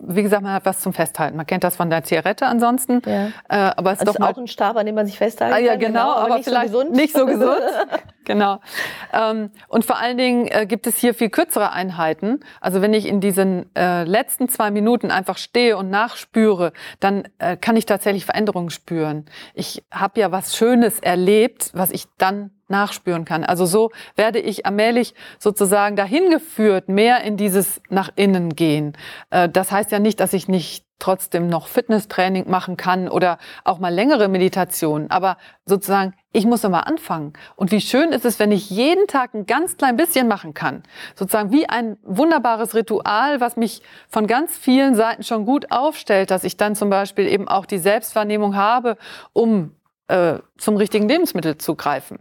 wie 0.00 0.22
gesagt, 0.22 0.42
man 0.42 0.52
hat 0.52 0.64
was 0.64 0.80
zum 0.80 0.92
Festhalten. 0.92 1.36
Man 1.36 1.46
kennt 1.46 1.64
das 1.64 1.74
von 1.74 1.90
der 1.90 2.04
Zigarette 2.04 2.46
ansonsten. 2.46 3.02
Ja. 3.04 3.26
Äh, 3.48 3.72
aber 3.76 3.92
es 3.92 4.00
ist 4.00 4.06
also 4.06 4.18
doch 4.18 4.28
auch 4.28 4.38
ein 4.38 4.46
Stab, 4.46 4.76
an 4.76 4.86
dem 4.86 4.94
man 4.94 5.06
sich 5.06 5.18
festhalten 5.18 5.54
kann. 5.54 5.62
Ah, 5.62 5.66
ja, 5.66 5.74
genau, 5.74 5.88
genau 5.88 6.12
aber, 6.12 6.24
aber 6.26 6.36
nicht 6.36 6.48
vielleicht 6.48 6.72
so 6.72 6.82
nicht 6.84 7.16
so 7.16 7.26
gesund. 7.26 7.60
genau. 8.28 8.60
Ähm, 9.12 9.50
und 9.66 9.84
vor 9.84 9.98
allen 9.98 10.16
Dingen 10.16 10.46
äh, 10.46 10.66
gibt 10.66 10.86
es 10.86 10.98
hier 10.98 11.14
viel 11.14 11.30
kürzere 11.30 11.72
Einheiten. 11.72 12.40
Also 12.60 12.80
wenn 12.80 12.94
ich 12.94 13.06
in 13.06 13.20
diesen 13.20 13.74
äh, 13.74 14.04
letzten 14.04 14.48
zwei 14.48 14.70
Minuten 14.70 15.10
einfach 15.10 15.38
stehe 15.38 15.76
und 15.76 15.90
nachspüre, 15.90 16.72
dann 17.00 17.28
äh, 17.38 17.56
kann 17.56 17.76
ich 17.76 17.86
tatsächlich 17.86 18.24
Veränderungen 18.24 18.70
spüren. 18.70 19.26
Ich 19.54 19.82
habe 19.90 20.20
ja 20.20 20.30
was 20.30 20.56
Schönes 20.56 21.00
erlebt, 21.00 21.70
was 21.74 21.90
ich 21.90 22.04
dann 22.18 22.52
nachspüren 22.68 23.24
kann. 23.24 23.44
Also 23.44 23.66
so 23.66 23.90
werde 24.14 24.38
ich 24.38 24.66
allmählich 24.66 25.14
sozusagen 25.38 25.96
dahin 25.96 26.30
geführt, 26.30 26.88
mehr 26.88 27.22
in 27.22 27.36
dieses 27.36 27.80
nach 27.88 28.10
innen 28.14 28.54
gehen. 28.54 28.96
Äh, 29.30 29.48
das 29.48 29.72
heißt 29.72 29.90
ja 29.90 29.98
nicht, 29.98 30.20
dass 30.20 30.32
ich 30.32 30.48
nicht 30.48 30.87
trotzdem 30.98 31.48
noch 31.48 31.66
Fitnesstraining 31.66 32.50
machen 32.50 32.76
kann 32.76 33.08
oder 33.08 33.38
auch 33.64 33.78
mal 33.78 33.92
längere 33.92 34.28
Meditationen. 34.28 35.10
Aber 35.10 35.36
sozusagen, 35.64 36.14
ich 36.32 36.44
muss 36.44 36.62
mal 36.62 36.80
anfangen. 36.80 37.32
Und 37.56 37.70
wie 37.70 37.80
schön 37.80 38.10
ist 38.10 38.24
es, 38.24 38.38
wenn 38.38 38.52
ich 38.52 38.70
jeden 38.70 39.06
Tag 39.06 39.34
ein 39.34 39.46
ganz 39.46 39.76
klein 39.76 39.96
bisschen 39.96 40.28
machen 40.28 40.54
kann. 40.54 40.82
Sozusagen 41.14 41.52
wie 41.52 41.68
ein 41.68 41.96
wunderbares 42.02 42.74
Ritual, 42.74 43.40
was 43.40 43.56
mich 43.56 43.82
von 44.08 44.26
ganz 44.26 44.56
vielen 44.56 44.94
Seiten 44.94 45.22
schon 45.22 45.46
gut 45.46 45.70
aufstellt, 45.70 46.30
dass 46.30 46.44
ich 46.44 46.56
dann 46.56 46.74
zum 46.74 46.90
Beispiel 46.90 47.28
eben 47.28 47.48
auch 47.48 47.66
die 47.66 47.78
Selbstwahrnehmung 47.78 48.56
habe, 48.56 48.96
um 49.32 49.74
äh, 50.08 50.38
zum 50.56 50.76
richtigen 50.76 51.08
Lebensmittel 51.08 51.58
zu 51.58 51.74
greifen 51.74 52.18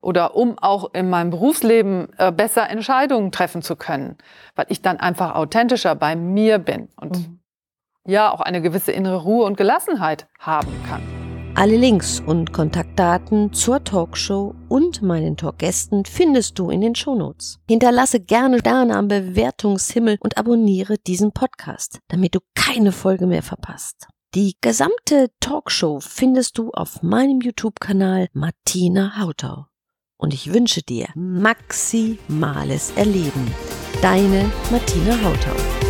oder 0.00 0.36
um 0.36 0.58
auch 0.58 0.94
in 0.94 1.10
meinem 1.10 1.30
Berufsleben 1.30 2.08
äh, 2.18 2.32
besser 2.32 2.68
Entscheidungen 2.70 3.32
treffen 3.32 3.62
zu 3.62 3.76
können, 3.76 4.16
weil 4.56 4.66
ich 4.68 4.82
dann 4.82 4.98
einfach 4.98 5.34
authentischer 5.34 5.94
bei 5.94 6.16
mir 6.16 6.58
bin 6.58 6.88
und 6.96 7.18
mhm. 7.18 7.39
Ja 8.06 8.32
auch 8.32 8.40
eine 8.40 8.62
gewisse 8.62 8.92
innere 8.92 9.22
Ruhe 9.22 9.44
und 9.44 9.56
Gelassenheit 9.56 10.26
haben 10.38 10.72
kann. 10.88 11.02
Alle 11.54 11.76
Links 11.76 12.20
und 12.24 12.52
Kontaktdaten 12.52 13.52
zur 13.52 13.82
Talkshow 13.82 14.54
und 14.68 15.02
meinen 15.02 15.36
Talkgästen 15.36 16.04
findest 16.04 16.58
du 16.58 16.70
in 16.70 16.80
den 16.80 16.94
Shownotes. 16.94 17.58
Hinterlasse 17.68 18.20
gerne 18.20 18.60
Sterne 18.60 18.96
am 18.96 19.08
Bewertungshimmel 19.08 20.16
und 20.20 20.38
abonniere 20.38 20.96
diesen 20.98 21.32
Podcast, 21.32 21.98
damit 22.08 22.34
du 22.34 22.40
keine 22.54 22.92
Folge 22.92 23.26
mehr 23.26 23.42
verpasst. 23.42 24.06
Die 24.34 24.54
gesamte 24.60 25.30
Talkshow 25.40 25.98
findest 26.00 26.56
du 26.56 26.70
auf 26.70 27.02
meinem 27.02 27.40
YouTube-Kanal 27.40 28.28
Martina 28.32 29.18
Hautau 29.18 29.66
und 30.16 30.32
ich 30.32 30.54
wünsche 30.54 30.82
dir 30.82 31.08
maximales 31.14 32.92
Erleben. 32.94 33.52
Deine 34.00 34.50
Martina 34.70 35.20
Hautau. 35.24 35.89